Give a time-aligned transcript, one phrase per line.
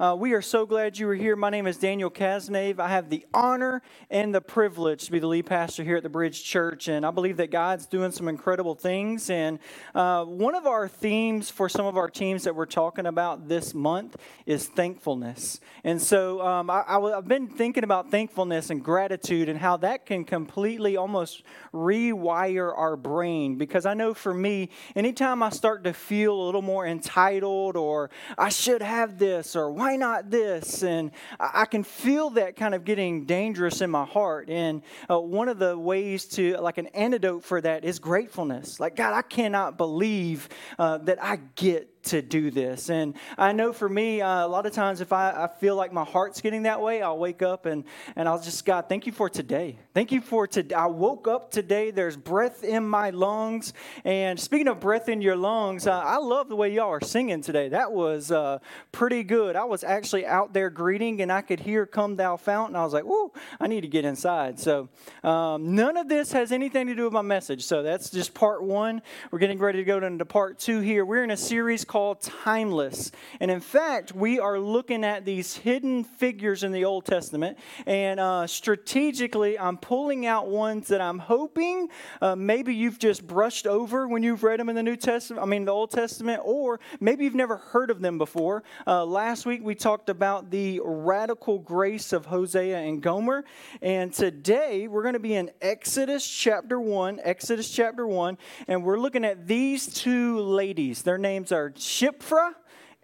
[0.00, 1.36] Uh, we are so glad you were here.
[1.36, 2.80] My name is Daniel Casnave.
[2.80, 6.08] I have the honor and the privilege to be the lead pastor here at the
[6.08, 9.30] Bridge Church, and I believe that God's doing some incredible things.
[9.30, 9.60] And
[9.94, 13.72] uh, one of our themes for some of our teams that we're talking about this
[13.72, 15.60] month is thankfulness.
[15.84, 20.24] And so um, I, have been thinking about thankfulness and gratitude and how that can
[20.24, 23.58] completely almost rewire our brain.
[23.58, 28.10] Because I know for me, anytime I start to feel a little more entitled or
[28.36, 30.82] I should have this or why not this?
[30.82, 34.50] And I can feel that kind of getting dangerous in my heart.
[34.50, 38.80] And uh, one of the ways to, like, an antidote for that is gratefulness.
[38.80, 42.90] Like, God, I cannot believe uh, that I get to do this.
[42.90, 45.92] And I know for me, uh, a lot of times if I, I, feel like
[45.92, 47.84] my heart's getting that way, I'll wake up and,
[48.16, 49.78] and I'll just, God, thank you for today.
[49.94, 50.74] Thank you for today.
[50.74, 51.90] I woke up today.
[51.90, 53.72] There's breath in my lungs.
[54.04, 57.40] And speaking of breath in your lungs, uh, I love the way y'all are singing
[57.40, 57.68] today.
[57.68, 58.58] That was uh,
[58.92, 59.56] pretty good.
[59.56, 62.76] I was actually out there greeting and I could hear Come Thou Fountain.
[62.76, 64.58] I was like, whoa, I need to get inside.
[64.58, 64.88] So
[65.22, 67.64] um, none of this has anything to do with my message.
[67.64, 69.02] So that's just part one.
[69.30, 71.04] We're getting ready to go into part two here.
[71.04, 73.12] We're in a series called Timeless.
[73.38, 77.56] And in fact, we are looking at these hidden figures in the Old Testament.
[77.86, 81.88] And uh, strategically, I'm pulling out ones that I'm hoping
[82.20, 85.46] uh, maybe you've just brushed over when you've read them in the New Testament, I
[85.46, 88.64] mean, the Old Testament, or maybe you've never heard of them before.
[88.88, 93.44] Uh, last week, we talked about the radical grace of Hosea and Gomer.
[93.80, 97.20] And today, we're going to be in Exodus chapter 1.
[97.22, 98.36] Exodus chapter 1.
[98.66, 101.02] And we're looking at these two ladies.
[101.02, 102.54] Their names are Shiphrah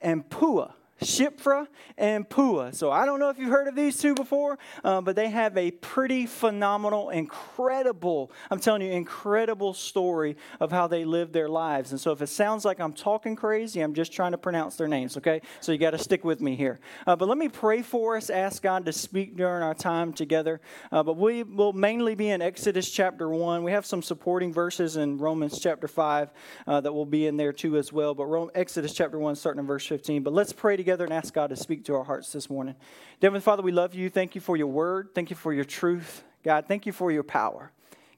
[0.00, 0.72] and Puah.
[1.02, 2.72] Shiphrah and Puah.
[2.72, 5.56] So I don't know if you've heard of these two before, uh, but they have
[5.56, 11.92] a pretty phenomenal, incredible, I'm telling you, incredible story of how they lived their lives.
[11.92, 14.88] And so if it sounds like I'm talking crazy, I'm just trying to pronounce their
[14.88, 15.40] names, okay?
[15.60, 16.80] So you got to stick with me here.
[17.06, 20.60] Uh, but let me pray for us, ask God to speak during our time together.
[20.92, 23.62] Uh, but we will mainly be in Exodus chapter 1.
[23.62, 26.30] We have some supporting verses in Romans chapter 5
[26.66, 28.14] uh, that will be in there too as well.
[28.14, 30.22] But Rome, Exodus chapter 1, starting in verse 15.
[30.22, 32.74] But let's pray together together and ask God to speak to our hearts this morning.
[33.22, 34.10] Heavenly Father, we love you.
[34.10, 35.10] Thank you for your word.
[35.14, 36.24] Thank you for your truth.
[36.42, 37.70] God, thank you for your power.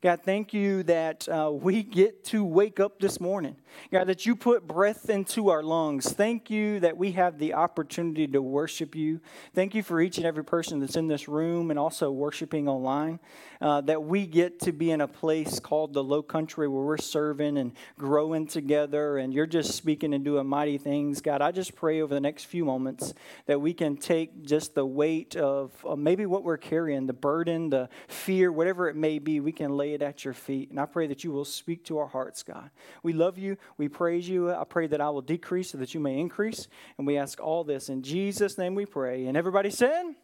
[0.03, 3.55] God, thank you that uh, we get to wake up this morning.
[3.93, 6.13] God, that you put breath into our lungs.
[6.13, 9.21] Thank you that we have the opportunity to worship you.
[9.55, 13.21] Thank you for each and every person that's in this room and also worshiping online.
[13.61, 16.97] Uh, that we get to be in a place called the Low Country where we're
[16.97, 21.21] serving and growing together, and you're just speaking and doing mighty things.
[21.21, 23.15] God, I just pray over the next few moments
[23.47, 27.71] that we can take just the weight of uh, maybe what we're carrying, the burden,
[27.71, 30.71] the fear, whatever it may be, we can lay it at your feet.
[30.71, 32.71] And I pray that you will speak to our hearts, God.
[33.03, 33.57] We love you.
[33.77, 34.53] We praise you.
[34.53, 36.69] I pray that I will decrease so that you may increase.
[36.99, 39.27] And we ask all this in Jesus' name we pray.
[39.27, 40.15] And everybody said,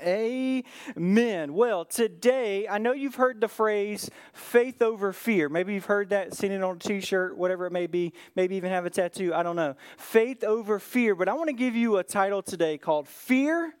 [0.00, 1.54] Amen.
[1.54, 5.48] Well, today, I know you've heard the phrase faith over fear.
[5.48, 8.56] Maybe you've heard that, seen it on a t shirt, whatever it may be, maybe
[8.56, 9.32] even have a tattoo.
[9.32, 9.76] I don't know.
[9.96, 11.14] Faith over fear.
[11.14, 13.74] But I want to give you a title today called Fear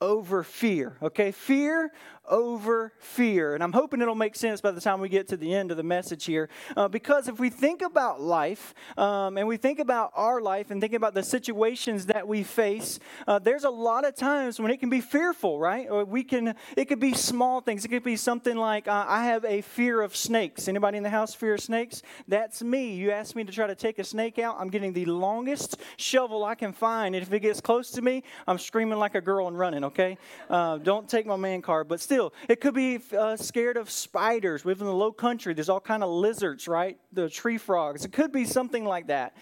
[0.00, 0.96] over fear.
[1.02, 1.32] Okay?
[1.32, 1.90] Fear
[2.28, 3.54] over fear.
[3.54, 5.76] And I'm hoping it'll make sense by the time we get to the end of
[5.76, 6.48] the message here.
[6.76, 10.80] Uh, because if we think about life um, and we think about our life and
[10.80, 14.78] think about the situations that we face, uh, there's a lot of times when it
[14.78, 15.88] can be fearful, right?
[15.90, 17.84] Or we can, it could be small things.
[17.84, 20.68] It could be something like, uh, I have a fear of snakes.
[20.68, 22.02] Anybody in the house fear of snakes?
[22.26, 22.94] That's me.
[22.94, 26.44] You ask me to try to take a snake out, I'm getting the longest shovel
[26.44, 27.14] I can find.
[27.14, 30.18] And if it gets close to me, I'm screaming like a girl and running, okay?
[30.48, 32.32] Uh, don't take my man card, but still still.
[32.48, 34.64] It could be uh, scared of spiders.
[34.64, 35.52] We live in the low country.
[35.52, 36.98] There's all kind of lizards, right?
[37.12, 38.06] The tree frogs.
[38.06, 39.36] It could be something like that.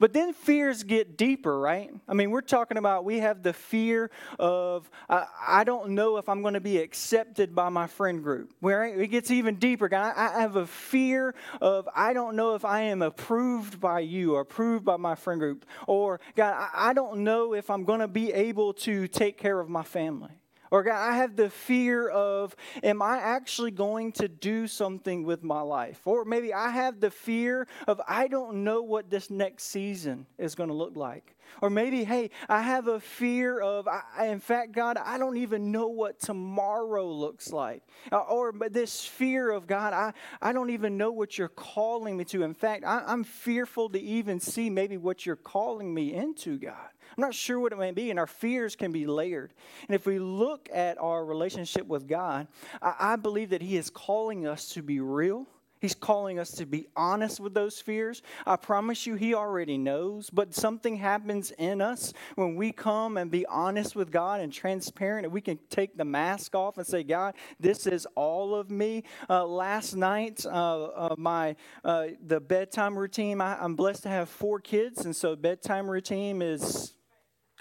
[0.00, 1.90] But then fears get deeper, right?
[2.08, 4.10] I mean, we're talking about we have the fear
[4.40, 8.52] of uh, I don't know if I'm going to be accepted by my friend group.
[8.58, 9.88] Where it gets even deeper.
[9.88, 14.34] God, I have a fear of I don't know if I am approved by you
[14.34, 15.64] or approved by my friend group.
[15.86, 19.70] Or God, I don't know if I'm going to be able to take care of
[19.70, 20.40] my family.
[20.70, 25.42] Or God, I have the fear of, am I actually going to do something with
[25.42, 26.00] my life?
[26.04, 30.54] Or maybe I have the fear of, I don't know what this next season is
[30.54, 31.36] going to look like.
[31.62, 35.70] Or maybe, hey, I have a fear of, I, in fact, God, I don't even
[35.70, 37.82] know what tomorrow looks like.
[38.10, 40.12] Uh, or this fear of, God, I,
[40.42, 42.42] I don't even know what you're calling me to.
[42.42, 46.88] In fact, I, I'm fearful to even see maybe what you're calling me into, God.
[47.16, 49.54] I'm not sure what it may be, and our fears can be layered.
[49.88, 52.48] And if we look at our relationship with God,
[52.82, 55.46] I, I believe that He is calling us to be real
[55.80, 58.22] He's calling us to be honest with those fears.
[58.46, 63.30] I promise you, He already knows, but something happens in us when we come and
[63.30, 67.02] be honest with God and transparent, and we can take the mask off and say,
[67.02, 69.04] God, this is all of me.
[69.28, 71.54] Uh, last night, uh, uh, my
[71.84, 76.40] uh, the bedtime routine, I, I'm blessed to have four kids, and so bedtime routine
[76.40, 76.95] is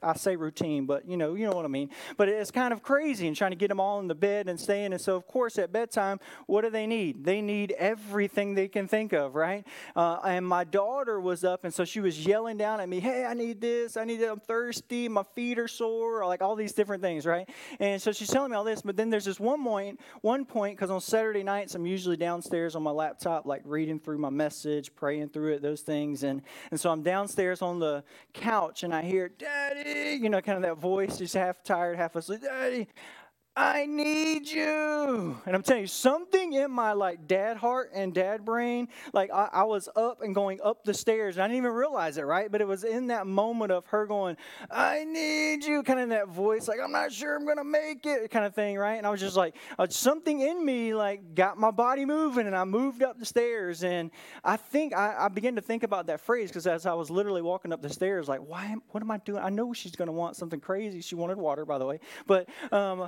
[0.05, 1.89] I say routine, but you know, you know what I mean.
[2.15, 4.59] But it's kind of crazy and trying to get them all in the bed and
[4.59, 4.93] staying.
[4.93, 7.23] And so, of course, at bedtime, what do they need?
[7.23, 9.65] They need everything they can think of, right?
[9.95, 13.25] Uh, and my daughter was up, and so she was yelling down at me, "Hey,
[13.25, 13.97] I need this.
[13.97, 14.29] I need it.
[14.29, 15.09] I'm thirsty.
[15.09, 16.21] My feet are sore.
[16.21, 17.49] Or like all these different things, right?"
[17.79, 18.81] And so she's telling me all this.
[18.81, 22.75] But then there's this one point, one point, because on Saturday nights I'm usually downstairs
[22.75, 26.23] on my laptop, like reading through my message, praying through it, those things.
[26.23, 28.03] And and so I'm downstairs on the
[28.33, 32.15] couch, and I hear, "Daddy." You know, kind of that voice, just half tired, half
[32.15, 32.41] asleep.
[33.57, 35.39] I need you.
[35.45, 39.47] And I'm telling you, something in my like dad heart and dad brain, like I,
[39.53, 41.37] I, was up and going up the stairs.
[41.37, 42.51] And I didn't even realize it, right?
[42.51, 44.35] But it was in that moment of her going,
[44.69, 48.29] I need you, kind of that voice, like, I'm not sure I'm to make it,
[48.29, 48.95] kind of thing, right?
[48.95, 52.55] And I was just like, uh, something in me, like, got my body moving and
[52.57, 53.85] I moved up the stairs.
[53.85, 54.11] And
[54.43, 57.41] I think I, I began to think about that phrase because as I was literally
[57.41, 59.41] walking up the stairs, like, why, what am I doing?
[59.41, 60.99] I know she's to want something crazy.
[60.99, 62.01] She wanted water, by the way.
[62.27, 63.07] But, um,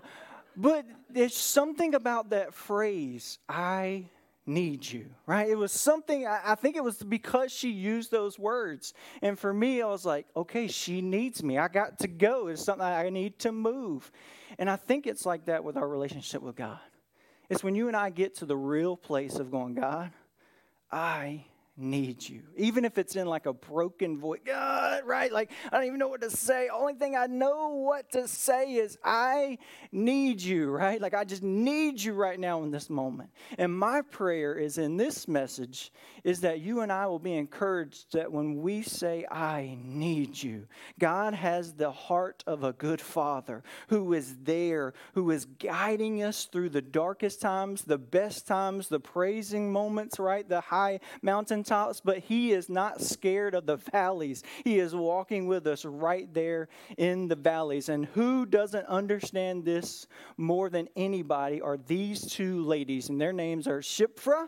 [0.57, 4.09] but there's something about that phrase, I
[4.47, 5.47] need you, right?
[5.47, 8.93] It was something, I, think it was because she used those words.
[9.21, 11.59] And for me, I was like, okay, she needs me.
[11.59, 12.47] I got to go.
[12.47, 14.11] It's something I need to move.
[14.57, 16.79] And I think it's like that with our relationship with God.
[17.49, 20.11] It's when you and I get to the real place of going, God,
[20.91, 21.45] I
[21.77, 22.41] need you.
[22.55, 25.31] Even if it's in like a broken voice, God, right?
[25.31, 26.69] Like, I don't even know what to say.
[26.69, 29.59] Only thing I know what to say is, I
[29.91, 30.99] need you, right?
[30.99, 33.29] Like, I just need you right now in this moment.
[33.57, 35.91] And my prayer is in this message
[36.23, 40.67] is that you and I will be encouraged that when we say, I need you,
[40.99, 46.45] God has the heart of a good father who is there, who is guiding us
[46.45, 50.47] through the darkest times, the best times, the praising moments, right?
[50.47, 54.43] The high mountain mountaintops, but He is not scared of the valleys.
[54.63, 57.89] He is walking with us right there in the valleys.
[57.89, 63.67] And who doesn't understand this more than anybody are these two ladies, and their names
[63.67, 64.47] are Shiphrah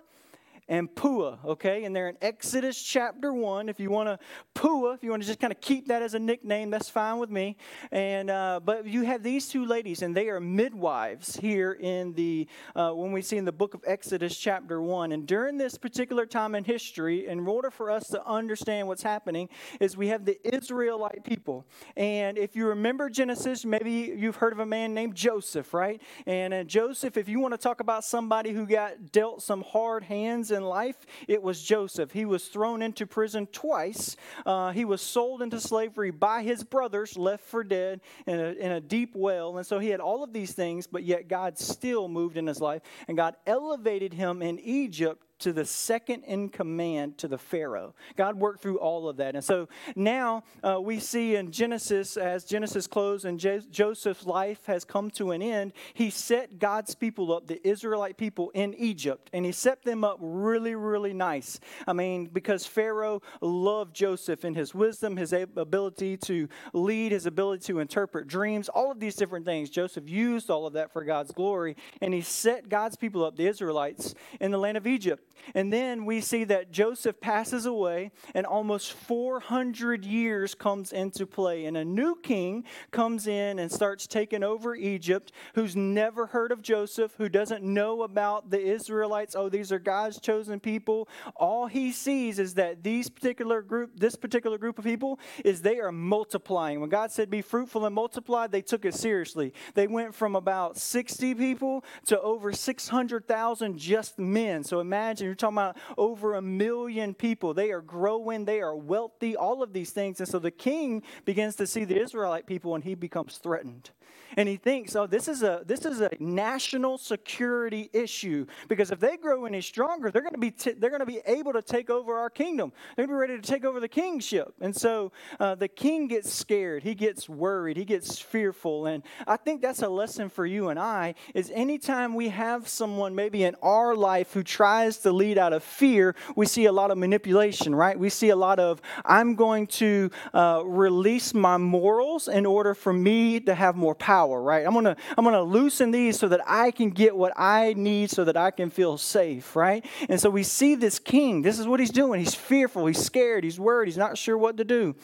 [0.70, 1.84] and Puah, okay?
[1.84, 3.70] And they're in Exodus chapter 1.
[3.70, 4.20] If you want to,
[4.54, 7.18] Pua, if you want to just kind of keep that as a nickname, that's fine
[7.18, 7.58] with me.
[7.92, 12.48] And, uh, but you have these two ladies, and they are midwives here in the,
[12.76, 15.12] uh, when we see in the book of Exodus chapter 1.
[15.12, 19.50] And during this particular time in history, in order for us to understand what's happening,
[19.80, 21.66] is we have the Israelite people.
[21.98, 26.00] And if you remember Genesis, maybe you've heard of a man named Joseph, right?
[26.28, 30.04] And uh, Joseph, if you want to talk about somebody who got dealt some hard
[30.04, 32.12] hands in life, it was Joseph.
[32.12, 34.16] He was thrown into prison twice.
[34.46, 38.72] Uh, he was sold into slavery by his brothers, left for dead in a, in
[38.74, 39.58] a deep well.
[39.58, 42.62] And so he had all of these things, but yet God still moved in his
[42.62, 42.84] life.
[43.08, 47.94] And God elevated him in Egypt to the second in command to the Pharaoh.
[48.16, 49.36] God worked through all of that.
[49.36, 54.66] And so now uh, we see in Genesis, as Genesis closed and Jo- Joseph's life
[54.66, 59.30] has come to an end, he set God's people up, the Israelite people in Egypt,
[59.34, 61.60] and he set them up really, really nice.
[61.88, 67.66] I mean, because Pharaoh loved Joseph and his wisdom, his ability to lead, his ability
[67.68, 69.70] to interpret dreams, all of these different things.
[69.70, 73.48] Joseph used all of that for God's glory, and he set God's people up, the
[73.48, 75.24] Israelites, in the land of Egypt.
[75.56, 81.66] And then we see that Joseph passes away, and almost 400 years comes into play.
[81.66, 86.62] And a new king comes in and starts taking over Egypt, who's never heard of
[86.62, 89.36] Joseph, who doesn't know about the Israelites.
[89.36, 91.08] Oh, these are God's chosen people.
[91.36, 95.80] All he sees is that these particular group, this particular group of people, is they
[95.80, 96.80] are multiplying.
[96.80, 99.54] When God said, Be fruitful and multiply, they took it seriously.
[99.74, 104.64] They went from about 60 people to over 600,000 just men.
[104.64, 107.54] So imagine you're talking about over a million people.
[107.54, 110.20] They are growing, they are wealthy, all of these things.
[110.20, 113.92] And so the king begins to see the Israelite people and he becomes threatened
[114.38, 119.00] and he thinks, oh, this is a this is a national security issue because if
[119.00, 121.62] they grow any stronger, they're going to be t- they're going to be able to
[121.62, 122.72] take over our kingdom.
[122.96, 124.54] They're going to be ready to take over the kingship.
[124.62, 129.38] And so uh, the king gets scared, he gets worried, he gets fearful, and I
[129.38, 131.16] think that's a lesson for you and I.
[131.34, 135.64] Is anytime we have someone maybe in our life who tries to lead out of
[135.64, 137.98] fear, we see a lot of manipulation, right?
[137.98, 142.94] We see a lot of I'm going to uh, release my morals in order for
[142.94, 144.66] me to have more power, right?
[144.66, 148.24] I'm gonna I'm gonna loosen these so that I can get what I need so
[148.26, 149.86] that I can feel safe, right?
[150.08, 151.42] And so we see this king.
[151.42, 152.20] This is what he's doing.
[152.20, 152.86] He's fearful.
[152.86, 153.44] He's scared.
[153.44, 153.88] He's worried.
[153.88, 154.96] He's not sure what to do.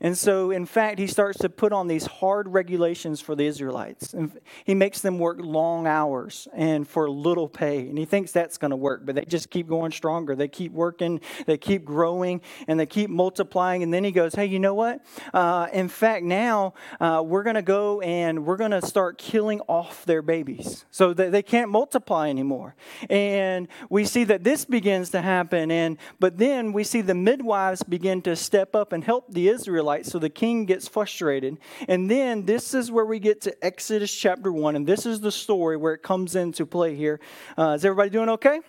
[0.00, 4.12] And so, in fact, he starts to put on these hard regulations for the Israelites.
[4.12, 7.88] And he makes them work long hours and for little pay.
[7.88, 10.34] And he thinks that's going to work, but they just keep going stronger.
[10.34, 11.20] They keep working.
[11.46, 13.82] They keep growing, and they keep multiplying.
[13.82, 15.04] And then he goes, "Hey, you know what?
[15.32, 19.60] Uh, in fact, now uh, we're going to go and we're going to start killing
[19.68, 22.74] off their babies so that they can't multiply anymore."
[23.08, 25.70] And we see that this begins to happen.
[25.70, 30.10] And but then we see the midwives begin to step up and help the Israelites.
[30.10, 31.58] So the king gets frustrated.
[31.88, 35.32] And then this is where we get to Exodus chapter one, and this is the
[35.32, 37.20] story where it comes into play here.
[37.56, 38.60] Uh, is everybody doing okay?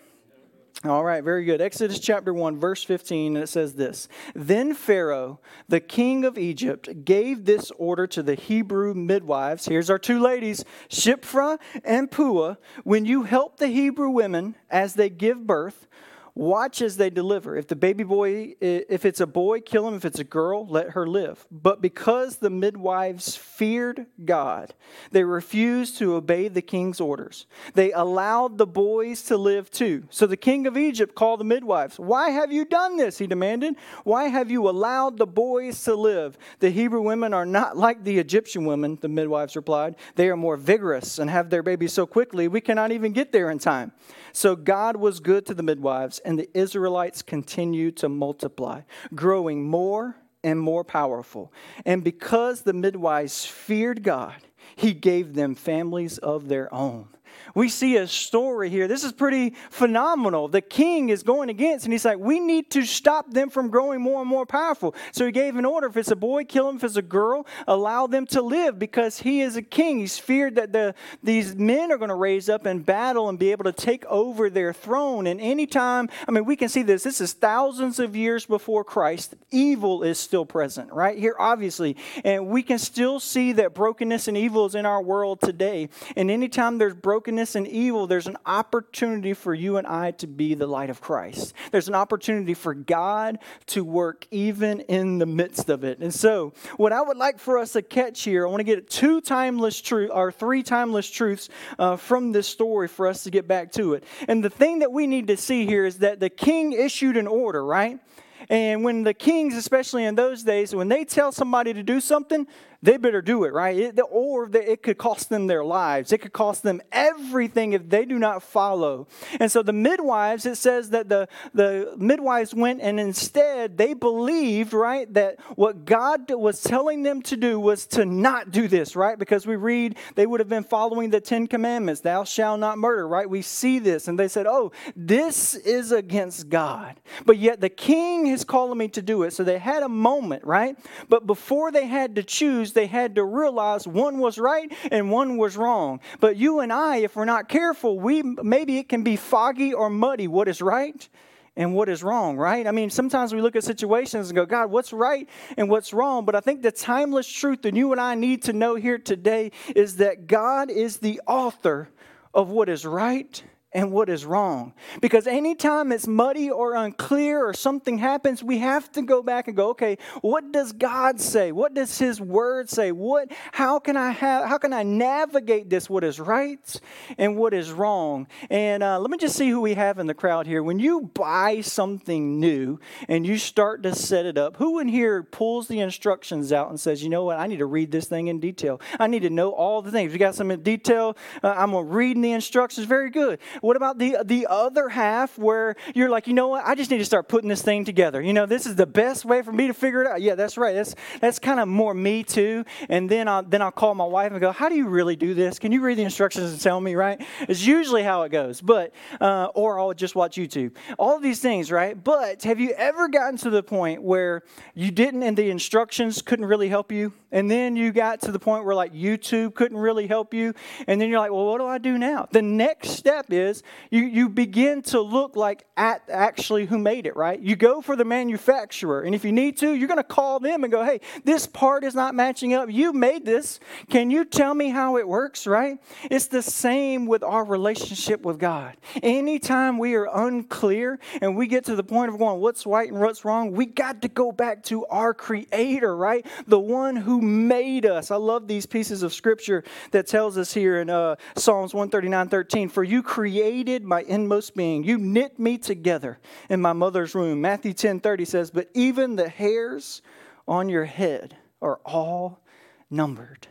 [0.84, 1.62] All right, very good.
[1.62, 7.06] Exodus chapter 1, verse 15, and it says this Then Pharaoh, the king of Egypt,
[7.06, 9.66] gave this order to the Hebrew midwives.
[9.66, 12.58] Here's our two ladies, Shiphrah and Puah.
[12.84, 15.88] When you help the Hebrew women as they give birth,
[16.34, 17.58] Watch as they deliver.
[17.58, 19.96] If the baby boy, if it's a boy, kill him.
[19.96, 21.46] If it's a girl, let her live.
[21.52, 24.74] But because the midwives feared God,
[25.12, 27.48] they refused to obey the king's orders.
[27.74, 30.04] They allowed the boys to live too.
[30.10, 32.00] So the king of Egypt called the midwives.
[32.00, 33.18] Why have you done this?
[33.18, 33.76] He demanded.
[34.04, 36.38] Why have you allowed the boys to live?
[36.60, 39.96] The Hebrew women are not like the Egyptian women, the midwives replied.
[40.16, 43.50] They are more vigorous and have their babies so quickly we cannot even get there
[43.50, 43.92] in time.
[44.34, 48.82] So God was good to the midwives, and the Israelites continued to multiply,
[49.14, 51.52] growing more and more powerful.
[51.86, 54.36] And because the midwives feared God,
[54.76, 57.08] he gave them families of their own
[57.56, 58.88] we see a story here.
[58.88, 60.48] This is pretty phenomenal.
[60.48, 64.02] The king is going against, and he's like, we need to stop them from growing
[64.02, 64.96] more and more powerful.
[65.12, 66.78] So he gave an order if it's a boy, kill him.
[66.78, 70.00] If it's a girl, allow them to live because he is a king.
[70.00, 73.52] He's feared that the, these men are going to raise up in battle and be
[73.52, 75.28] able to take over their throne.
[75.28, 77.04] And anytime, I mean, we can see this.
[77.04, 79.36] This is thousands of years before Christ.
[79.52, 81.18] Evil is still present, right?
[81.18, 81.98] Here, obviously.
[82.24, 85.90] And we can still see that brokenness and evil is in our world today.
[86.16, 90.28] And anytime there's brokenness, darkness and evil, there's an opportunity for you and I to
[90.28, 91.54] be the light of Christ.
[91.72, 96.00] There's an opportunity for God to work even in the midst of it.
[96.00, 98.90] And so, what I would like for us to catch here, I want to get
[98.90, 101.48] two timeless truths or three timeless truths
[101.80, 104.04] uh, from this story for us to get back to it.
[104.28, 107.28] And the thing that we need to see here is that the king issued an
[107.28, 108.02] order, right?
[108.50, 112.48] And when the kings, especially in those days, when they tell somebody to do something,
[112.84, 113.78] they better do it, right?
[113.78, 116.12] It, or it could cost them their lives.
[116.12, 119.08] It could cost them everything if they do not follow.
[119.40, 124.74] And so the midwives, it says that the, the midwives went and instead they believed,
[124.74, 129.18] right, that what God was telling them to do was to not do this, right?
[129.18, 133.08] Because we read they would have been following the Ten Commandments, thou shalt not murder,
[133.08, 133.30] right?
[133.30, 137.00] We see this and they said, oh, this is against God.
[137.26, 139.34] But yet the king is calling me to do it.
[139.34, 140.78] So they had a moment, right?
[141.10, 145.38] But before they had to choose, they had to realize one was right and one
[145.38, 146.00] was wrong.
[146.20, 149.90] But you and I, if we're not careful, we maybe it can be foggy or
[149.90, 151.08] muddy what is right
[151.56, 152.66] and what is wrong, right?
[152.66, 156.26] I mean, sometimes we look at situations and go, God, what's right and what's wrong?
[156.26, 159.52] But I think the timeless truth that you and I need to know here today
[159.76, 161.90] is that God is the author
[162.34, 164.74] of what is right and what is wrong.
[165.00, 169.56] Because anytime it's muddy or unclear or something happens, we have to go back and
[169.56, 171.52] go, okay, what does God say?
[171.52, 172.92] What does his word say?
[172.92, 176.82] What how can I have how can I navigate this what is right
[177.18, 178.28] and what is wrong?
[178.50, 180.64] And uh, let me just see who we have in the crowd here.
[180.64, 185.24] When you buy something new and you start to set it up, who in here
[185.24, 188.28] pulls the instructions out and says, you know what, I need to read this thing
[188.28, 188.82] in detail.
[189.00, 190.12] I need to know all the things.
[190.12, 191.16] We got some in detail.
[191.42, 192.86] Uh, I'm reading the instructions.
[192.86, 193.40] Very good.
[193.62, 196.66] What about the, the other half where you're like, you know what?
[196.66, 198.20] I just need to start putting this thing together.
[198.20, 200.22] You know, this is the best way for me to figure it out.
[200.22, 200.74] Yeah, that's right.
[200.74, 202.66] That's, that's kind of more me too.
[202.90, 205.36] And then I'll, then I'll call my wife and go, how do you really do
[205.36, 205.60] this?
[205.60, 207.22] Can you read the instructions and tell me, right?
[207.42, 208.62] It's usually how it goes.
[208.62, 210.76] But, uh, or I'll just watch YouTube.
[210.98, 212.02] All these things, right?
[212.02, 214.42] But have you ever gotten to the point where
[214.74, 217.14] you didn't and the instructions couldn't really help you?
[217.32, 220.56] And then you got to the point where like YouTube couldn't really help you.
[220.88, 222.28] And then you're like, well, what do I do now?
[222.32, 227.06] The next step is is you, you begin to look like at actually who made
[227.06, 227.40] it, right?
[227.40, 229.02] You go for the manufacturer.
[229.02, 231.84] And if you need to, you're going to call them and go, hey, this part
[231.84, 232.72] is not matching up.
[232.72, 233.60] You made this.
[233.90, 235.78] Can you tell me how it works, right?
[236.10, 238.78] It's the same with our relationship with God.
[239.04, 243.00] Anytime we are unclear and we get to the point of going, what's right and
[243.02, 246.26] what's wrong, we got to go back to our Creator, right?
[246.48, 248.12] The one who made us.
[248.12, 252.70] I love these pieces of scripture that tells us here in uh, Psalms 139 13,
[252.70, 253.41] For you created
[253.84, 256.20] my inmost being, you knit me together
[256.50, 257.42] in my mother's womb.
[257.42, 260.02] Matthew 10 30 says, But even the hairs
[260.48, 262.42] on your head are all
[262.90, 263.48] numbered.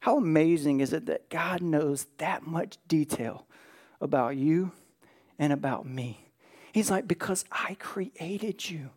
[0.00, 3.46] How amazing is it that God knows that much detail
[4.00, 4.72] about you
[5.38, 6.30] and about me?
[6.72, 8.90] He's like, Because I created you.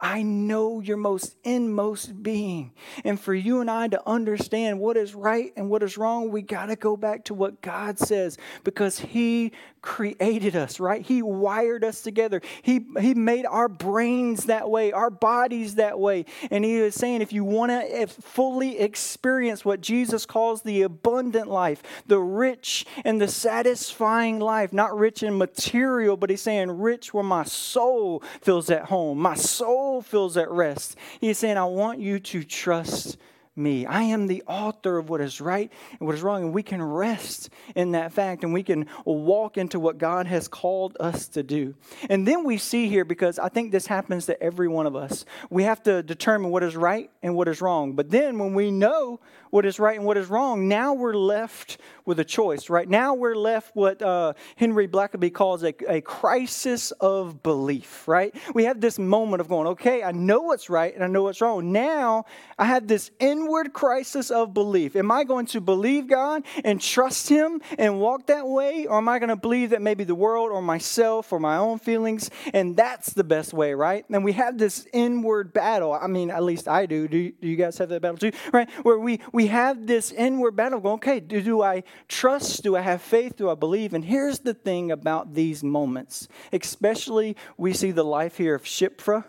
[0.00, 2.72] I know your most inmost being.
[3.04, 6.42] And for you and I to understand what is right and what is wrong, we
[6.42, 9.52] got to go back to what God says because He
[9.82, 11.02] created us, right?
[11.02, 12.40] He wired us together.
[12.62, 16.26] He, he made our brains that way, our bodies that way.
[16.50, 21.48] And He is saying if you want to fully experience what Jesus calls the abundant
[21.48, 27.14] life, the rich and the satisfying life, not rich in material, but He's saying rich
[27.14, 30.96] where my soul feels at home, my soul feels at rest.
[31.20, 33.16] He's saying, I want you to trust
[33.58, 33.84] me.
[33.84, 36.44] I am the author of what is right and what is wrong.
[36.44, 40.48] And we can rest in that fact and we can walk into what God has
[40.48, 41.74] called us to do.
[42.08, 45.24] And then we see here, because I think this happens to every one of us,
[45.50, 47.94] we have to determine what is right and what is wrong.
[47.94, 51.78] But then when we know what is right and what is wrong, now we're left
[52.04, 52.88] with a choice, right?
[52.88, 58.34] Now we're left what uh, Henry Blackaby calls a, a crisis of belief, right?
[58.54, 61.40] We have this moment of going, okay, I know what's right and I know what's
[61.40, 61.72] wrong.
[61.72, 62.24] Now
[62.58, 64.96] I have this inward crisis of belief.
[64.96, 68.86] Am I going to believe God and trust Him and walk that way?
[68.86, 71.78] Or am I going to believe that maybe the world or myself or my own
[71.78, 74.04] feelings and that's the best way, right?
[74.10, 75.92] And we have this inward battle.
[75.92, 77.08] I mean, at least I do.
[77.08, 78.68] Do you, do you guys have that battle too, right?
[78.82, 82.62] Where we, we have this inward battle going, okay, do, do I trust?
[82.62, 83.36] Do I have faith?
[83.36, 83.94] Do I believe?
[83.94, 89.24] And here's the thing about these moments, especially we see the life here of Shiphrah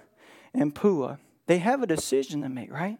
[0.54, 1.18] and Puah.
[1.48, 3.00] They have a decision to make, right?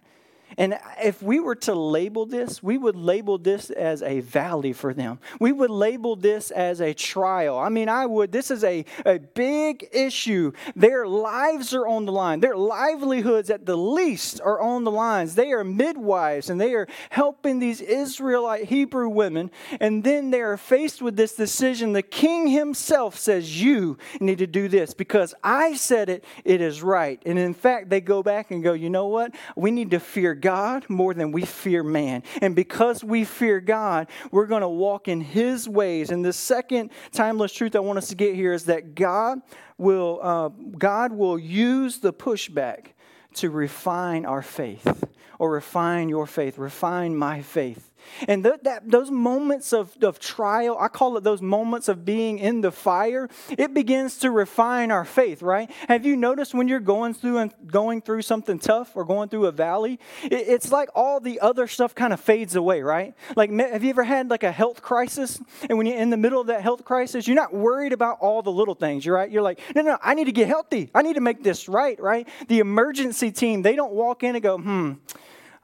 [0.58, 4.94] And if we were to label this, we would label this as a valley for
[4.94, 5.20] them.
[5.40, 7.58] We would label this as a trial.
[7.58, 8.32] I mean, I would.
[8.32, 10.52] This is a, a big issue.
[10.76, 15.36] Their lives are on the line, their livelihoods at the least are on the lines.
[15.36, 19.52] They are midwives and they are helping these Israelite Hebrew women.
[19.80, 21.94] And then they are faced with this decision.
[21.94, 26.82] The king himself says, You need to do this because I said it, it is
[26.82, 27.22] right.
[27.26, 29.36] And in fact, they go back and go, You know what?
[29.56, 32.24] We need to fear God more than we fear man.
[32.42, 36.10] And because we fear God, we're going to walk in His ways.
[36.10, 39.40] And the second timeless truth I want us to get here is that God
[39.78, 42.88] will, uh, God will use the pushback
[43.36, 45.04] to refine our faith
[45.38, 47.89] or refine your faith, refine my faith.
[48.28, 52.40] And th- that, those moments of, of trial, I call it those moments of being
[52.40, 55.70] in the fire, it begins to refine our faith, right?
[55.88, 59.46] Have you noticed when you're going through and going through something tough or going through
[59.46, 63.14] a valley, it, it's like all the other stuff kind of fades away, right?
[63.36, 65.40] Like, have you ever had like a health crisis?
[65.70, 68.42] And when you're in the middle of that health crisis, you're not worried about all
[68.42, 69.30] the little things, right?
[69.30, 70.90] You're like, no, no, I need to get healthy.
[70.94, 72.28] I need to make this right, right?
[72.48, 74.94] The emergency team, they don't walk in and go, hmm,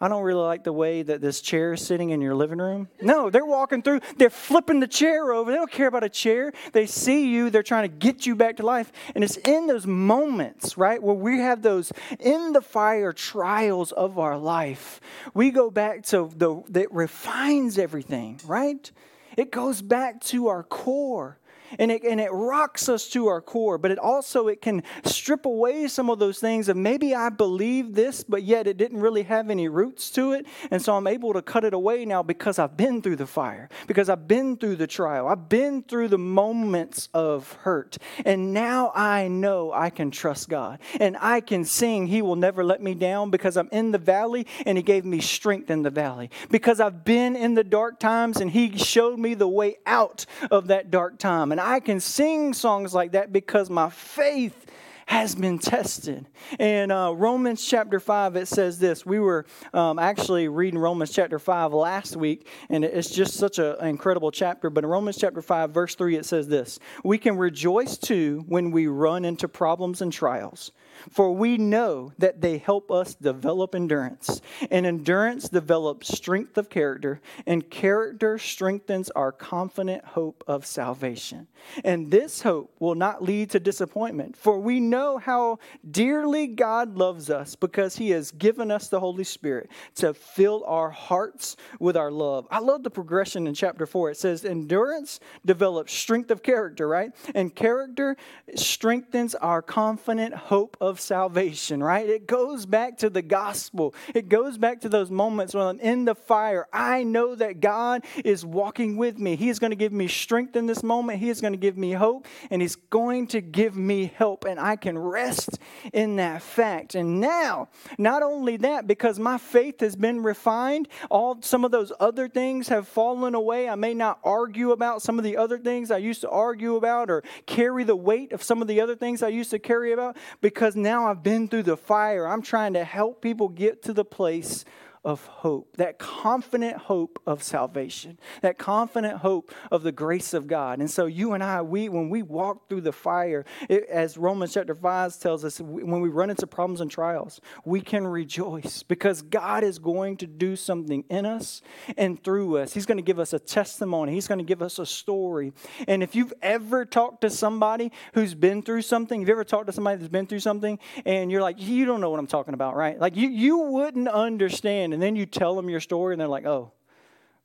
[0.06, 2.90] I don't really like the way that this chair is sitting in your living room.
[3.02, 5.50] No, they're walking through, they're flipping the chair over.
[5.50, 6.54] They don't care about a chair.
[6.74, 8.92] They see you, they're trying to get you back to life.
[9.16, 14.20] And it's in those moments, right, where we have those in the fire trials of
[14.20, 15.02] our life.
[15.34, 18.92] We go back to the that refines everything, right?
[19.36, 21.40] It goes back to our core
[21.80, 25.46] and it, and it rocks us to our core but it also it can strip
[25.46, 29.24] away some of those things of maybe i believe this but yet it didn't really
[29.24, 32.60] have any roots to it and so i'm able to cut it away now because
[32.60, 36.18] i've been through the fire because i've been through the trial i've been through the
[36.18, 42.08] moments of hurt and now i know i can trust god and i can sing
[42.08, 45.20] he will never let me down because i'm in the valley and he gave me
[45.20, 49.34] strength in the valley because i've been in the dark times and he showed me
[49.34, 53.72] the way out of that dark time and I can sing songs like that because
[53.72, 54.68] my faith
[55.08, 56.28] has been tested.
[56.60, 59.04] In uh, Romans chapter 5, it says this.
[59.04, 63.78] We were um, actually reading Romans chapter 5 last week, and it's just such an
[63.82, 64.70] incredible chapter.
[64.70, 68.70] But in Romans chapter 5, verse 3, it says this We can rejoice too when
[68.70, 70.72] we run into problems and trials
[71.10, 74.42] for we know that they help us develop endurance.
[74.72, 81.48] And endurance develops strength of character, and character strengthens our confident hope of salvation.
[81.84, 87.30] And this hope will not lead to disappointment, for we know how dearly God loves
[87.30, 92.12] us because he has given us the Holy Spirit to fill our hearts with our
[92.12, 92.48] love.
[92.52, 94.12] I love the progression in chapter 4.
[94.12, 97.12] It says, Endurance develops strength of character, right?
[97.34, 98.16] And character
[98.56, 102.08] strengthens our confident hope of salvation, right?
[102.08, 103.94] It goes back to the gospel.
[104.14, 106.68] It goes back to those moments when I'm in the fire.
[106.72, 109.36] I know that God is walking with me.
[109.36, 111.20] He is going to give me strength in this moment.
[111.20, 114.60] He is going to give me hope, and He's going to give me help, and
[114.60, 115.60] I can rest
[115.94, 116.96] in that fact.
[116.96, 121.92] And now, not only that, because my faith has been refined, all some of those
[122.00, 123.70] other things have fallen away.
[123.70, 127.10] I may not argue about some of the other things I used to argue about
[127.10, 130.18] or carry the weight of some of the other things I used to carry about
[130.42, 132.28] because now I've been through the fire.
[132.28, 134.66] I'm trying to help people get to the place
[135.06, 140.80] of hope, that confident hope of salvation, that confident hope of the grace of God.
[140.80, 144.56] And so you and I, we when we walk through the fire, it, as Romans
[144.56, 149.22] chapter 5 tells us, when we run into problems and trials, we can rejoice because
[149.22, 151.62] God is going to do something in us
[151.98, 152.74] and through us.
[152.74, 154.14] He's going to give us a testimony.
[154.14, 155.54] He's going to give us a story.
[155.88, 159.74] And if you've ever talked to somebody who's been through something, you've ever talked to
[159.74, 162.76] somebody that's been through something and you're like, you don't know what I'm talking about,
[162.76, 163.00] right?
[163.00, 166.46] Like you, you wouldn't understand and then you tell them your story, and they're like,
[166.46, 166.72] oh,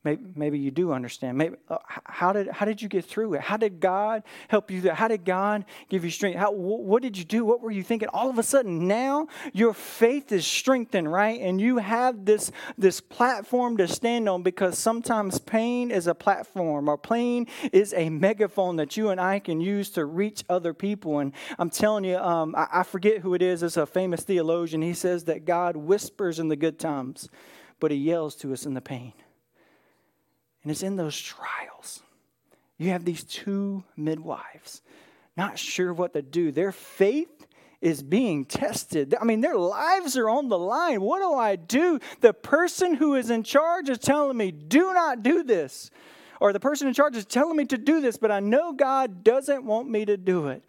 [0.04, 1.36] maybe, maybe you do understand.
[1.38, 3.40] Maybe uh, how did how did you get through it?
[3.40, 4.90] How did God help you?
[4.90, 6.38] How did God give you strength?
[6.38, 7.44] How, what did you do?
[7.44, 8.08] What were you thinking?
[8.08, 11.40] All of a sudden, now your faith is strengthened, right?
[11.40, 16.88] And you have this this platform to stand on because sometimes pain is a platform,
[16.88, 21.18] or pain is a megaphone that you and I can use to reach other people.
[21.18, 23.62] And I'm telling you, um, I, I forget who it is.
[23.62, 24.82] It's a famous theologian.
[24.82, 27.28] He says that God whispers in the good times
[27.80, 29.14] but he yells to us in the pain.
[30.62, 32.02] And it's in those trials.
[32.78, 34.82] You have these two midwives,
[35.36, 36.50] not sure what to do.
[36.50, 37.46] Their faith
[37.80, 39.14] is being tested.
[39.18, 41.00] I mean, their lives are on the line.
[41.00, 41.98] What do I do?
[42.20, 45.90] The person who is in charge is telling me, do not do this.
[46.40, 49.24] Or the person in charge is telling me to do this, but I know God
[49.24, 50.62] doesn't want me to do it.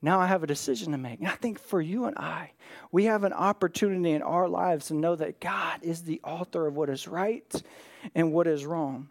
[0.00, 1.18] Now I have a decision to make.
[1.18, 2.52] And I think for you and I,
[2.92, 6.76] we have an opportunity in our lives to know that God is the author of
[6.76, 7.62] what is right
[8.14, 9.08] and what is wrong.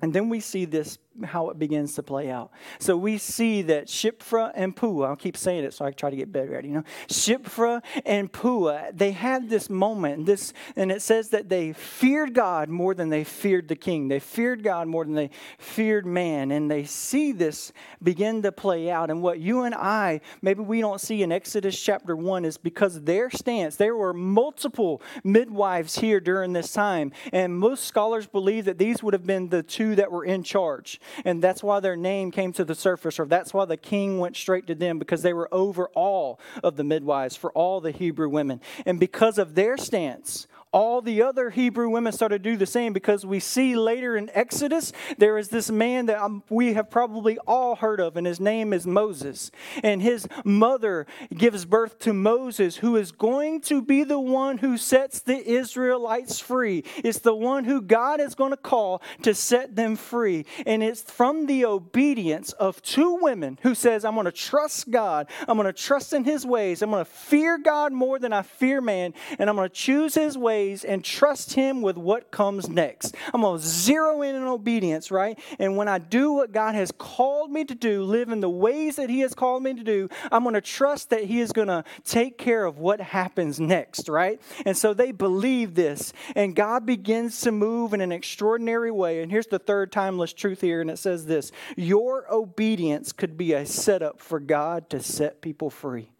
[0.00, 2.50] And then we see this how it begins to play out.
[2.78, 6.16] So we see that Shiphrah and Puah, I'll keep saying it so I try to
[6.16, 6.84] get better at it, you know.
[7.08, 12.68] Shiphrah and Puah, they had this moment, this, and it says that they feared God
[12.68, 14.08] more than they feared the king.
[14.08, 16.50] They feared God more than they feared man.
[16.50, 19.10] And they see this begin to play out.
[19.10, 23.02] And what you and I, maybe we don't see in Exodus chapter 1 is because
[23.02, 27.12] their stance, there were multiple midwives here during this time.
[27.32, 31.00] And most scholars believe that these would have been the two that were in charge.
[31.24, 34.36] And that's why their name came to the surface, or that's why the king went
[34.36, 38.28] straight to them, because they were over all of the midwives for all the Hebrew
[38.28, 38.60] women.
[38.86, 42.92] And because of their stance, all the other Hebrew women started to do the same
[42.92, 47.38] because we see later in Exodus there is this man that um, we have probably
[47.46, 49.50] all heard of, and his name is Moses.
[49.82, 54.76] And his mother gives birth to Moses, who is going to be the one who
[54.76, 56.84] sets the Israelites free.
[56.96, 60.44] It's the one who God is going to call to set them free.
[60.66, 65.28] And it's from the obedience of two women who says, I'm going to trust God,
[65.46, 68.42] I'm going to trust in his ways, I'm going to fear God more than I
[68.42, 72.30] fear man, and I'm going to choose his ways ways and trust Him with what
[72.30, 73.14] comes next.
[73.32, 75.38] I'm going to zero in on obedience, right?
[75.58, 78.96] And when I do what God has called me to do, live in the ways
[78.96, 81.68] that He has called me to do, I'm going to trust that He is going
[81.68, 84.40] to take care of what happens next, right?
[84.66, 89.22] And so they believe this, and God begins to move in an extraordinary way.
[89.22, 93.52] And here's the third timeless truth here, and it says this Your obedience could be
[93.52, 96.10] a setup for God to set people free.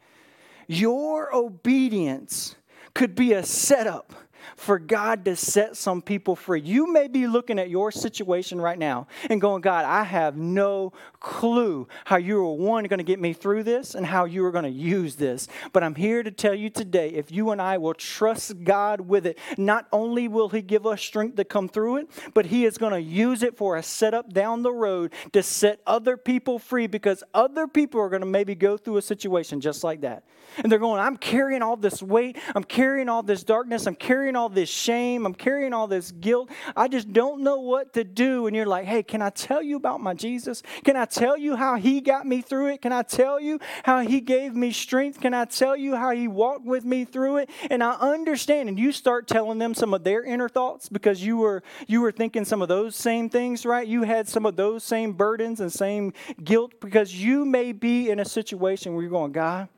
[0.68, 2.54] Your obedience
[2.98, 4.12] could be a setup
[4.56, 6.60] for God to set some people free.
[6.60, 10.92] You may be looking at your situation right now and going, God, I have no
[11.20, 14.52] clue how you are one going to get me through this and how you are
[14.52, 15.48] going to use this.
[15.72, 19.26] But I'm here to tell you today if you and I will trust God with
[19.26, 22.78] it, not only will He give us strength to come through it, but He is
[22.78, 26.86] going to use it for a setup down the road to set other people free
[26.86, 30.24] because other people are going to maybe go through a situation just like that.
[30.58, 34.36] And they're going, I'm carrying all this weight, I'm carrying all this darkness, I'm carrying
[34.38, 35.26] all this shame.
[35.26, 36.50] I'm carrying all this guilt.
[36.74, 38.46] I just don't know what to do.
[38.46, 40.62] And you're like, hey, can I tell you about my Jesus?
[40.84, 42.82] Can I tell you how he got me through it?
[42.82, 45.20] Can I tell you how he gave me strength?
[45.20, 47.50] Can I tell you how he walked with me through it?
[47.70, 48.70] And I understand.
[48.70, 52.12] And you start telling them some of their inner thoughts because you were you were
[52.12, 53.86] thinking some of those same things, right?
[53.86, 58.20] You had some of those same burdens and same guilt because you may be in
[58.20, 59.68] a situation where you're going, God,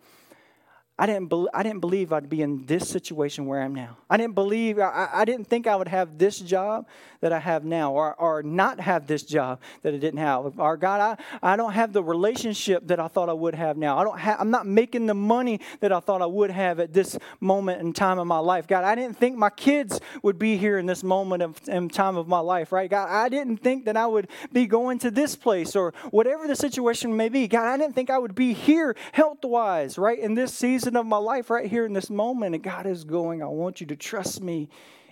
[1.01, 3.97] I didn't, be- I didn't believe I'd be in this situation where I'm now.
[4.11, 6.87] I didn't believe, I, I didn't think I would have this job
[7.23, 10.59] that I have now, or, or not have this job that I didn't have.
[10.59, 13.97] Or God, I, I don't have the relationship that I thought I would have now.
[13.97, 16.93] I don't have, I'm not making the money that I thought I would have at
[16.93, 18.67] this moment in time of my life.
[18.67, 22.19] God, I didn't think my kids would be here in this moment of in time
[22.19, 22.91] of my life, right?
[22.91, 26.57] God, I didn't think that I would be going to this place or whatever the
[26.57, 27.49] situation may be.
[27.49, 30.19] God, I didn't think I would be here health wise, right?
[30.19, 32.55] In this season of my life, right here in this moment.
[32.55, 34.69] And God is going, I want you to trust me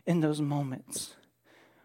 [0.07, 1.15] in those moments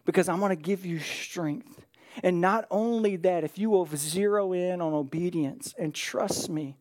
[0.06, 1.86] because I'm going to give you strength.
[2.24, 6.76] And not only that, if you will zero in on obedience and trust me,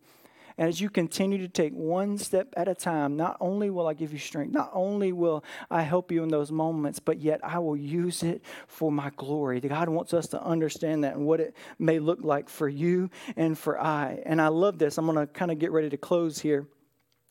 [0.59, 4.13] as you continue to take one step at a time, not only will I give
[4.13, 7.77] you strength, not only will I help you in those moments, but yet I will
[7.77, 9.61] use it for my glory.
[9.61, 13.59] God wants us to understand that and what it may look like for you and
[13.59, 14.23] for I.
[14.27, 14.99] And I love this.
[14.99, 16.67] I'm going to kind of get ready to close here.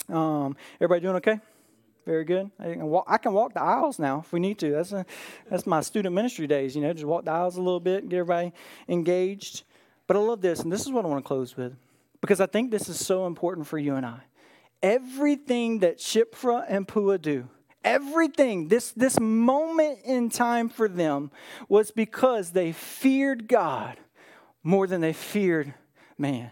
[0.09, 1.39] Um, everybody doing okay?
[2.05, 2.49] Very good.
[2.59, 4.71] I can, walk, I can walk the aisles now if we need to.
[4.71, 5.05] That's a,
[5.49, 6.75] that's my student ministry days.
[6.75, 8.53] You know, just walk the aisles a little bit, get everybody
[8.87, 9.63] engaged.
[10.07, 11.75] But I love this, and this is what I want to close with,
[12.19, 14.19] because I think this is so important for you and I.
[14.81, 17.47] Everything that Shiphrah and Puah do,
[17.83, 21.31] everything, this, this moment in time for them
[21.69, 23.97] was because they feared God
[24.63, 25.73] more than they feared
[26.17, 26.51] man.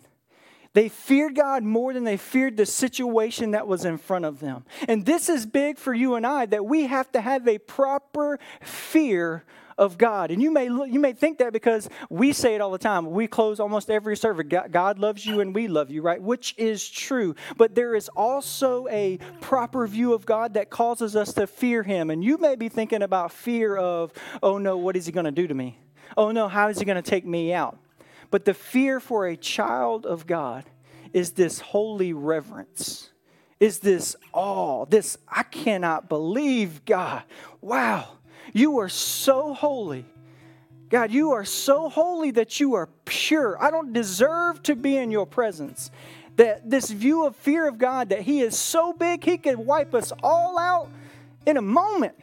[0.74, 4.66] They feared God more than they feared the situation that was in front of them.
[4.88, 8.40] And this is big for you and I that we have to have a proper
[8.62, 9.44] fear
[9.80, 10.30] of God.
[10.30, 13.10] And you may you may think that because we say it all the time.
[13.12, 14.46] We close almost every service.
[14.70, 16.22] God loves you and we love you, right?
[16.22, 17.34] Which is true.
[17.58, 22.10] But there is also a proper view of God that causes us to fear him.
[22.10, 24.12] And you may be thinking about fear of,
[24.44, 25.80] "Oh no, what is he going to do to me?
[26.18, 27.78] Oh no, how is he going to take me out?"
[28.32, 30.66] But the fear for a child of God
[31.14, 33.10] is this holy reverence,
[33.60, 37.24] is this awe, this I cannot believe, God.
[37.62, 38.18] Wow,
[38.54, 40.06] you are so holy.
[40.90, 43.62] God, you are so holy that you are pure.
[43.62, 45.92] I don't deserve to be in your presence.
[46.36, 49.94] That this view of fear of God, that He is so big, He could wipe
[49.94, 50.90] us all out
[51.46, 52.16] in a moment.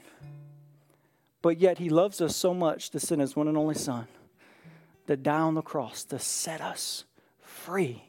[1.42, 4.08] But yet He loves us so much to send His one and only Son
[5.06, 7.04] to die on the cross to set us
[7.40, 8.02] free.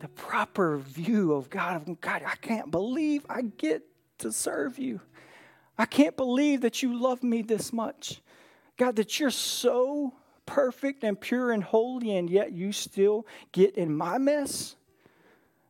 [0.00, 3.82] The proper view of God, God, I can't believe I get
[4.18, 5.00] to serve you.
[5.78, 8.20] I can't believe that you love me this much.
[8.76, 10.14] God, that you're so
[10.46, 14.76] perfect and pure and holy, and yet you still get in my mess.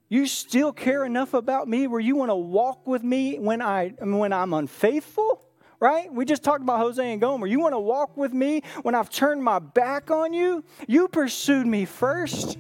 [0.08, 3.94] You still care enough about me where you want to walk with me when I
[3.98, 5.42] when I'm unfaithful
[5.83, 6.14] right?
[6.14, 7.49] We just talked about Hosea and Gomer.
[7.49, 10.62] You want to walk with me when I've turned my back on you?
[10.87, 12.57] You pursued me first.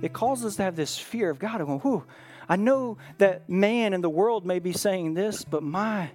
[0.00, 1.58] It causes us to have this fear of God.
[1.58, 2.04] Going, whew,
[2.48, 6.10] I know that man in the world may be saying this, but my,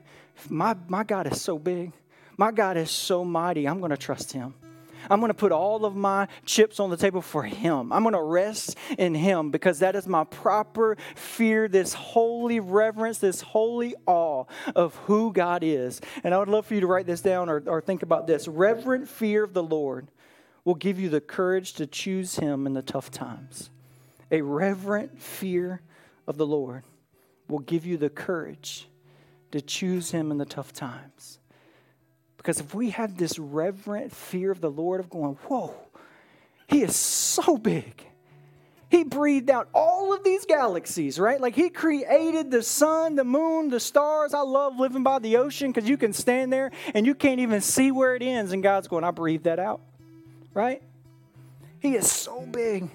[0.47, 1.91] my, my God is so big.
[2.37, 3.67] My God is so mighty.
[3.67, 4.53] I'm going to trust him.
[5.09, 7.91] I'm going to put all of my chips on the table for Him.
[7.91, 13.19] I'm going to rest in Him because that is my proper fear, this holy reverence,
[13.19, 16.01] this holy awe of who God is.
[16.23, 18.47] And I would love for you to write this down or, or think about this.
[18.47, 20.09] Reverent fear of the Lord
[20.63, 23.69] will give you the courage to choose Him in the tough times.
[24.31, 25.81] A reverent fear
[26.27, 26.83] of the Lord
[27.47, 28.89] will give you the courage
[29.51, 31.39] to choose Him in the tough times.
[32.45, 35.73] Because if we have this reverent fear of the Lord of going, whoa,
[36.67, 38.05] he is so big.
[38.87, 41.41] He breathed out all of these galaxies, right?
[41.41, 44.35] Like he created the sun, the moon, the stars.
[44.35, 47.61] I love living by the ocean because you can stand there and you can't even
[47.61, 48.51] see where it ends.
[48.51, 49.81] And God's going, I breathed that out,
[50.53, 50.83] right?
[51.79, 52.87] He is so big.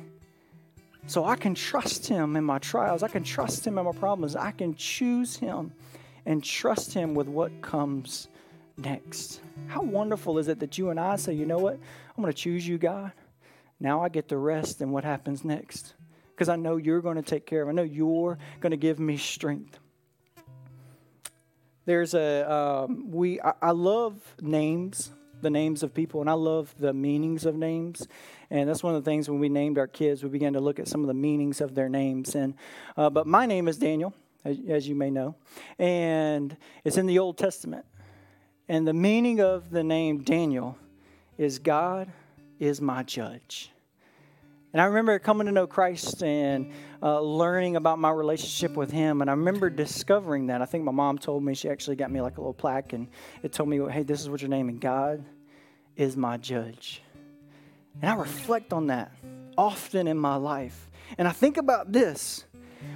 [1.08, 3.02] So I can trust him in my trials.
[3.02, 4.36] I can trust him in my problems.
[4.36, 5.72] I can choose him
[6.24, 8.28] and trust him with what comes
[8.80, 9.40] next.
[9.66, 11.74] How wonderful is it that you and I say, you know what?
[11.74, 13.12] I'm going to choose you, God.
[13.78, 15.94] Now I get to rest in what happens next
[16.34, 17.68] because I know you're going to take care of.
[17.68, 19.78] I know you're going to give me strength.
[21.86, 23.40] There's a um, we.
[23.40, 28.06] I, I love names, the names of people, and I love the meanings of names.
[28.50, 30.78] And that's one of the things when we named our kids, we began to look
[30.78, 32.34] at some of the meanings of their names.
[32.34, 32.54] And
[32.96, 34.14] uh, but my name is Daniel.
[34.44, 35.34] as you may know.
[35.78, 37.84] And it's in the Old Testament.
[38.70, 40.78] And the meaning of the name Daniel
[41.36, 42.08] is God
[42.60, 43.72] is my judge.
[44.72, 46.70] And I remember coming to know Christ and
[47.02, 49.22] uh, learning about my relationship with Him.
[49.22, 50.62] And I remember discovering that.
[50.62, 53.08] I think my mom told me, she actually got me like a little plaque, and
[53.42, 55.24] it told me, hey, this is what your name, and God
[55.96, 57.02] is my judge.
[58.00, 59.10] And I reflect on that
[59.58, 60.88] often in my life.
[61.18, 62.44] And I think about this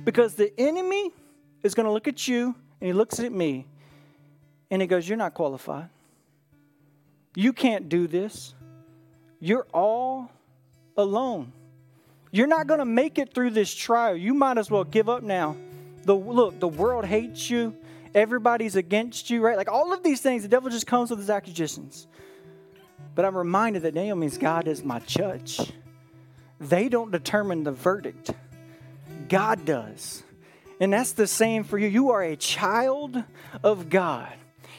[0.05, 1.11] because the enemy
[1.65, 3.67] is going to look at you and he looks at me
[4.75, 5.89] and he goes, You're not qualified.
[7.37, 8.55] You can't do this.
[9.39, 10.33] You're all
[10.97, 11.53] alone.
[12.33, 14.17] You're not going to make it through this trial.
[14.17, 15.57] You might as well give up now.
[16.03, 17.77] The look, the world hates you.
[18.17, 19.57] Everybody's against you, right?
[19.57, 22.09] Like all of these things, the devil just comes with his accusations.
[23.15, 25.73] But I'm reminded that means God is my judge.
[26.59, 28.33] They don't determine the verdict.
[29.29, 30.25] God does.
[30.81, 31.87] And that's the same for you.
[31.87, 33.23] You are a child
[33.63, 34.33] of God.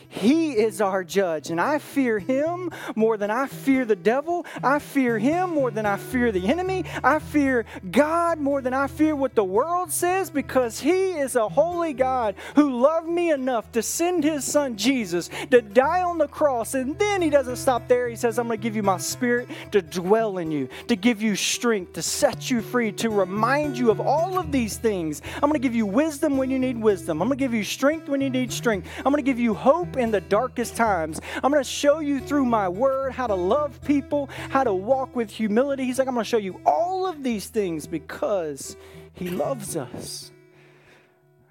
[0.09, 4.45] He is our judge, and I fear him more than I fear the devil.
[4.63, 6.85] I fear him more than I fear the enemy.
[7.03, 11.49] I fear God more than I fear what the world says because he is a
[11.49, 16.27] holy God who loved me enough to send his son Jesus to die on the
[16.27, 16.73] cross.
[16.73, 18.07] And then he doesn't stop there.
[18.07, 21.21] He says, I'm going to give you my spirit to dwell in you, to give
[21.21, 25.21] you strength, to set you free, to remind you of all of these things.
[25.35, 27.21] I'm going to give you wisdom when you need wisdom.
[27.21, 28.87] I'm going to give you strength when you need strength.
[28.99, 31.21] I'm going to give you hope in the darkest times.
[31.43, 35.15] I'm going to show you through my word how to love people, how to walk
[35.15, 35.85] with humility.
[35.85, 38.77] He's like, I'm going to show you all of these things because
[39.13, 40.31] He loves us.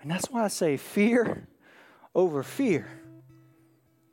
[0.02, 1.46] And that's why I say fear
[2.14, 2.86] over fear.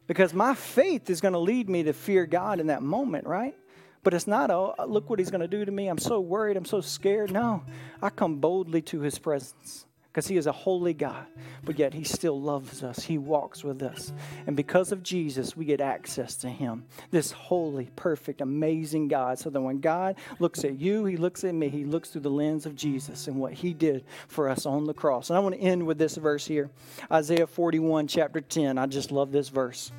[0.08, 3.56] Because my faith is going to lead me to fear God in that moment, right?
[4.04, 5.88] But it's not, oh, look what he's going to do to me.
[5.88, 6.58] I'm so worried.
[6.58, 7.32] I'm so scared.
[7.32, 7.64] No,
[8.02, 11.26] I come boldly to his presence because he is a holy God,
[11.64, 13.00] but yet he still loves us.
[13.00, 14.12] He walks with us.
[14.46, 19.40] And because of Jesus, we get access to him, this holy, perfect, amazing God.
[19.40, 22.30] So that when God looks at you, he looks at me, he looks through the
[22.30, 25.30] lens of Jesus and what he did for us on the cross.
[25.30, 26.70] And I want to end with this verse here
[27.10, 28.78] Isaiah 41, chapter 10.
[28.78, 29.94] I just love this verse.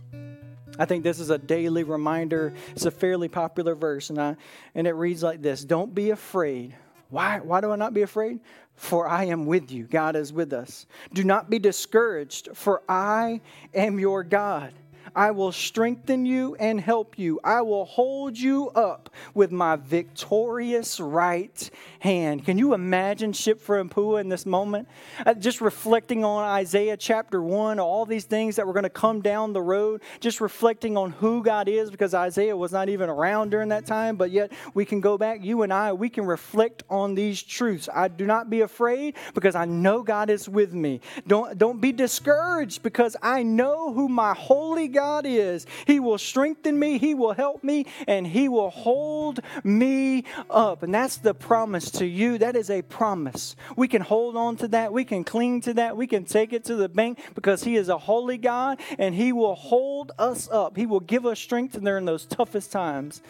[0.78, 2.52] I think this is a daily reminder.
[2.72, 4.36] It's a fairly popular verse, and, I,
[4.74, 6.74] and it reads like this Don't be afraid.
[7.12, 8.40] Why, why do I not be afraid?
[8.82, 9.84] For I am with you.
[9.84, 10.86] God is with us.
[11.14, 13.40] Do not be discouraged, for I
[13.72, 14.72] am your God.
[15.14, 17.38] I will strengthen you and help you.
[17.44, 21.70] I will hold you up with my victorious right
[22.00, 22.44] hand.
[22.44, 24.88] Can you imagine Shiphrah and Puah in this moment?
[25.24, 29.20] Uh, just reflecting on Isaiah chapter 1, all these things that were going to come
[29.20, 33.50] down the road, just reflecting on who God is because Isaiah was not even around
[33.50, 36.84] during that time, but yet we can go back, you and I, we can reflect
[36.88, 37.88] on these truths.
[37.92, 41.00] I do not be afraid because I know God is with me.
[41.26, 45.66] Don't, don't be discouraged because I know who my holy God God is.
[45.84, 50.84] He will strengthen me, He will help me, and He will hold me up.
[50.84, 52.38] And that's the promise to you.
[52.38, 53.56] That is a promise.
[53.76, 54.92] We can hold on to that.
[54.92, 55.96] We can cling to that.
[55.96, 59.32] We can take it to the bank because He is a holy God and He
[59.32, 60.76] will hold us up.
[60.76, 63.22] He will give us strength during those toughest times.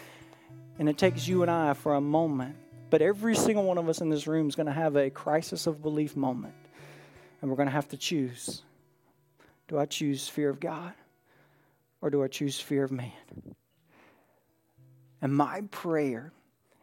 [0.79, 2.57] And it takes you and I for a moment.
[2.91, 5.67] But every single one of us in this room is going to have a crisis
[5.67, 6.55] of belief moment.
[7.41, 8.61] And we're going to have to choose.
[9.69, 10.93] Do I choose fear of God?
[12.03, 13.13] Or do I choose fear of man?
[15.23, 16.33] And my prayer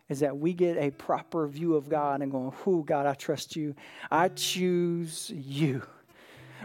[0.07, 3.55] is that we get a proper view of God and going, Who, God, I trust
[3.55, 3.75] you.
[4.09, 5.83] I choose you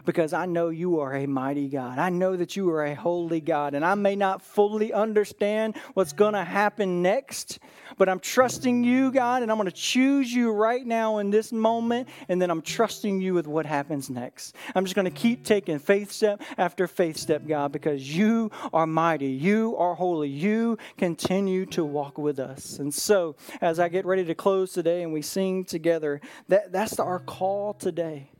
[0.05, 1.99] because I know you are a mighty God.
[1.99, 6.13] I know that you are a holy God, and I may not fully understand what's
[6.13, 7.59] going to happen next,
[7.97, 11.53] but I'm trusting you, God, and I'm going to choose you right now in this
[11.53, 14.57] moment, and then I'm trusting you with what happens next.
[14.75, 18.87] I'm just going to keep taking faith step after faith step, God, because you are
[18.87, 22.79] mighty, you are holy, you continue to walk with us.
[22.79, 26.99] And so, as I get ready to close today and we sing together, that, that's
[26.99, 28.31] our call today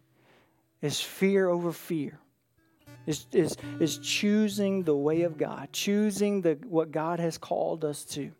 [0.85, 2.19] is fear over fear.
[3.07, 8.05] Is, is, is choosing the way of God, choosing the, what God has called us
[8.07, 8.31] to.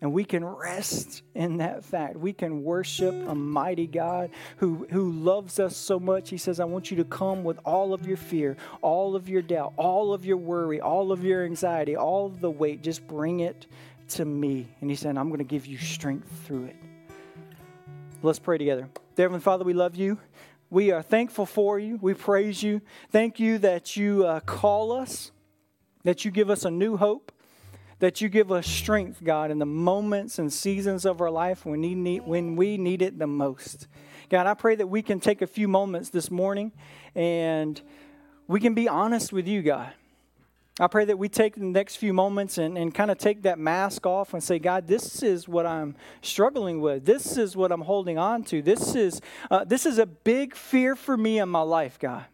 [0.00, 2.16] And we can rest in that fact.
[2.16, 6.30] We can worship a mighty God who, who loves us so much.
[6.30, 9.42] He says, I want you to come with all of your fear, all of your
[9.42, 12.82] doubt, all of your worry, all of your anxiety, all of the weight.
[12.82, 13.66] Just bring it
[14.10, 14.68] to me.
[14.80, 16.76] And He said, I'm going to give you strength through it.
[18.22, 18.88] Let's pray together.
[19.16, 20.18] Dear Heavenly Father, we love you.
[20.70, 21.98] We are thankful for you.
[22.00, 22.82] We praise you.
[23.10, 25.32] Thank you that you uh, call us,
[26.04, 27.32] that you give us a new hope,
[28.00, 31.80] that you give us strength, God, in the moments and seasons of our life when
[31.80, 33.88] we need, when we need it the most.
[34.28, 36.72] God, I pray that we can take a few moments this morning
[37.14, 37.80] and
[38.46, 39.92] we can be honest with you, God.
[40.80, 43.58] I pray that we take the next few moments and, and kind of take that
[43.58, 47.04] mask off and say, God, this is what I'm struggling with.
[47.04, 48.62] This is what I'm holding on to.
[48.62, 52.24] This is, uh, this is a big fear for me in my life, God.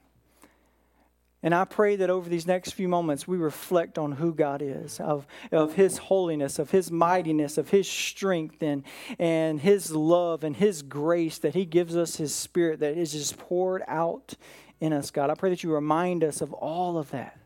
[1.42, 4.98] And I pray that over these next few moments, we reflect on who God is,
[4.98, 8.82] of, of His holiness, of His mightiness, of His strength, and,
[9.18, 13.36] and His love and His grace that He gives us His Spirit that is just
[13.36, 14.34] poured out
[14.80, 15.28] in us, God.
[15.28, 17.38] I pray that you remind us of all of that.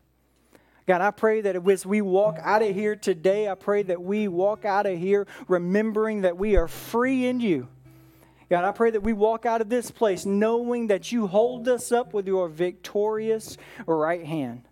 [0.89, 4.27] God, I pray that as we walk out of here today, I pray that we
[4.27, 7.67] walk out of here remembering that we are free in you
[8.49, 11.91] God, I pray that we walk out of this place knowing that you hold us
[11.91, 14.63] up with your victorious right hand.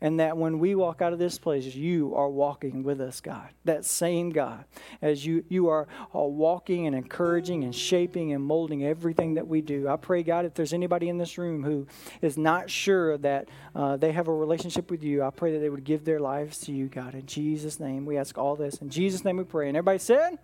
[0.00, 3.48] And that when we walk out of this place, you are walking with us, God.
[3.64, 4.64] That same God.
[5.02, 9.88] As you, you are, walking and encouraging and shaping and molding everything that we do.
[9.88, 11.86] I pray, God, if there's anybody in this room who
[12.22, 15.68] is not sure that uh, they have a relationship with you, I pray that they
[15.68, 17.14] would give their lives to you, God.
[17.14, 18.76] In Jesus' name, we ask all this.
[18.76, 19.68] In Jesus' name we pray.
[19.68, 20.38] And everybody said,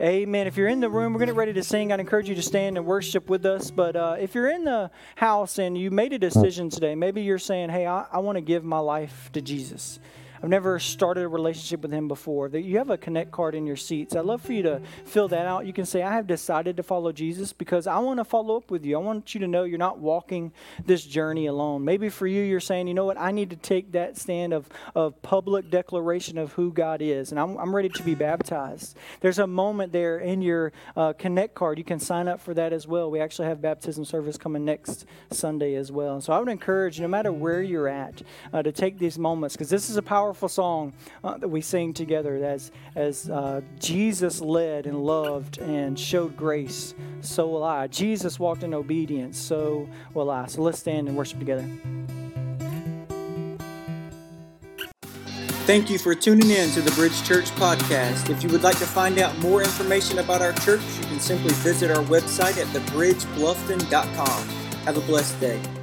[0.00, 0.46] Amen.
[0.46, 1.92] If you're in the room, we're going to get ready to sing.
[1.92, 3.70] I'd encourage you to stand and worship with us.
[3.70, 7.38] But uh, if you're in the house and you made a decision today, maybe you're
[7.38, 10.00] saying, hey, I, I want to give my life to Jesus.
[10.42, 12.48] I've never started a relationship with him before.
[12.48, 14.14] That you have a connect card in your seats.
[14.14, 15.66] I'd love for you to fill that out.
[15.66, 18.70] You can say, I have decided to follow Jesus because I want to follow up
[18.70, 18.96] with you.
[18.96, 20.52] I want you to know you're not walking
[20.84, 21.84] this journey alone.
[21.84, 24.68] Maybe for you, you're saying, you know what, I need to take that stand of,
[24.94, 28.96] of public declaration of who God is, and I'm, I'm ready to be baptized.
[29.20, 31.78] There's a moment there in your uh, connect card.
[31.78, 33.10] You can sign up for that as well.
[33.10, 36.20] We actually have baptism service coming next Sunday as well.
[36.20, 38.22] So I would encourage, no matter where you're at,
[38.52, 40.92] uh, to take these moments because this is a powerful powerful song
[41.24, 46.94] uh, that we sing together as, as uh, Jesus led and loved and showed grace,
[47.22, 47.86] so will I.
[47.86, 50.44] Jesus walked in obedience, so will I.
[50.44, 51.66] So let's stand and worship together.
[55.64, 58.28] Thank you for tuning in to the Bridge Church podcast.
[58.28, 61.54] If you would like to find out more information about our church, you can simply
[61.54, 64.48] visit our website at thebridgebluffton.com.
[64.84, 65.77] Have a blessed day.